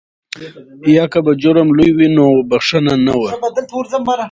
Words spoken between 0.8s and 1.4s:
یا که به